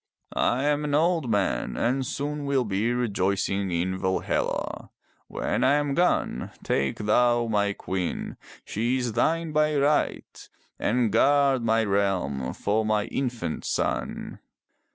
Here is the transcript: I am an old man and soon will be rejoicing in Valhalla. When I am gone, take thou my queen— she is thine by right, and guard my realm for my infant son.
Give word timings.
I 0.33 0.63
am 0.63 0.83
an 0.83 0.95
old 0.95 1.29
man 1.29 1.77
and 1.77 2.03
soon 2.03 2.45
will 2.45 2.65
be 2.65 2.91
rejoicing 2.91 3.69
in 3.69 3.99
Valhalla. 3.99 4.89
When 5.27 5.63
I 5.63 5.75
am 5.75 5.93
gone, 5.93 6.49
take 6.63 6.95
thou 6.97 7.45
my 7.45 7.73
queen— 7.73 8.35
she 8.65 8.97
is 8.97 9.13
thine 9.13 9.51
by 9.51 9.77
right, 9.77 10.49
and 10.79 11.11
guard 11.11 11.61
my 11.63 11.83
realm 11.83 12.51
for 12.55 12.83
my 12.83 13.03
infant 13.09 13.63
son. 13.63 14.39